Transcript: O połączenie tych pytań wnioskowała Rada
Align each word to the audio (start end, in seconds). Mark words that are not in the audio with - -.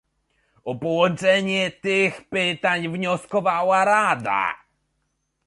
O 0.63 0.75
połączenie 0.75 1.71
tych 1.71 2.29
pytań 2.29 2.87
wnioskowała 2.89 3.85
Rada 3.85 4.53